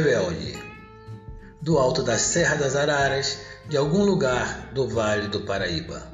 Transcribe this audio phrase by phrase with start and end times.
[0.00, 0.58] rebelde.
[1.60, 3.38] Do alto da Serra das Araras,
[3.68, 6.10] de algum lugar do Vale do Paraíba.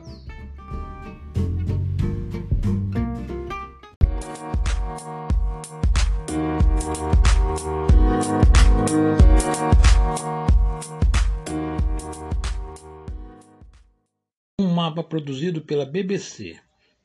[14.60, 16.58] Um mapa produzido pela BBC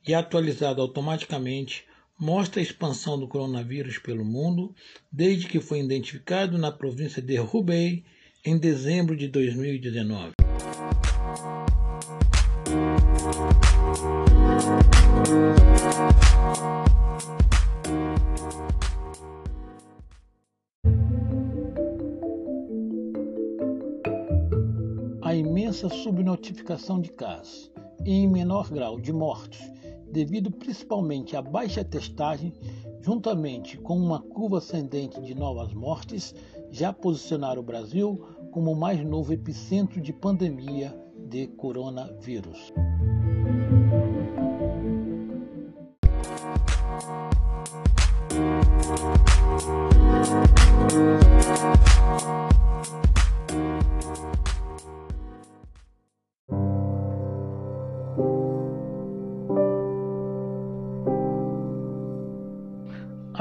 [0.08, 1.86] e atualizado automaticamente
[2.22, 4.76] mostra a expansão do coronavírus pelo mundo
[5.12, 8.06] desde que foi identificado na província de Hubei
[8.46, 10.34] em dezembro de 2019.
[25.24, 27.72] A imensa subnotificação de casos
[28.06, 29.60] e em menor grau de mortos
[30.12, 32.54] devido principalmente à baixa testagem,
[33.02, 36.36] juntamente com uma curva ascendente de novas mortes,
[36.70, 40.94] já posicionaram o Brasil como o mais novo epicentro de pandemia
[41.30, 42.72] de coronavírus.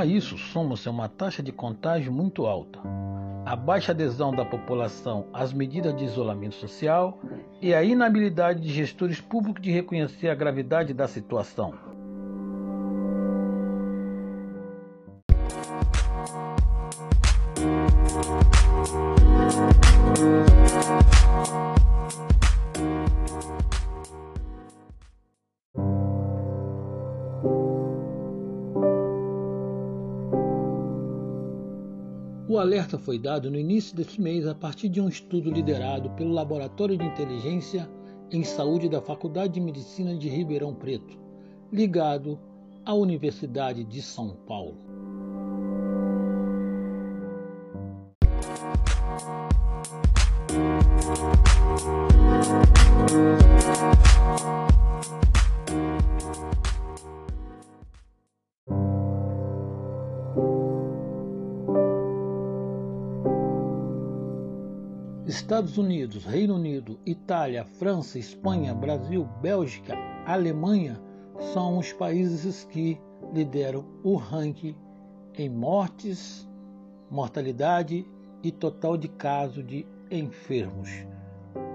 [0.01, 2.79] A isso soma-se uma taxa de contágio muito alta,
[3.45, 7.21] a baixa adesão da população às medidas de isolamento social
[7.61, 11.75] e a inabilidade de gestores públicos de reconhecer a gravidade da situação.
[32.51, 36.33] O alerta foi dado no início deste mês a partir de um estudo liderado pelo
[36.33, 37.89] Laboratório de Inteligência
[38.29, 41.17] em Saúde da Faculdade de Medicina de Ribeirão Preto,
[41.73, 42.41] ligado
[42.85, 44.77] à Universidade de São Paulo.
[65.31, 69.95] Estados Unidos, Reino Unido, Itália, França, Espanha, Brasil, Bélgica,
[70.27, 71.01] Alemanha
[71.53, 73.01] são os países que
[73.33, 74.75] lideram o ranking
[75.39, 76.49] em mortes,
[77.09, 78.05] mortalidade
[78.43, 80.91] e total de casos de enfermos.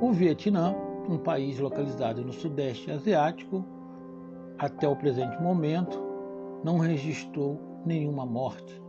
[0.01, 0.75] O Vietnã,
[1.07, 3.63] um país localizado no Sudeste Asiático,
[4.57, 5.97] até o presente momento
[6.61, 8.83] não registrou nenhuma morte.